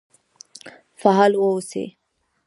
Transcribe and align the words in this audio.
فعال 1.01 1.35
و 1.35 1.41
اوسئ 1.41 1.85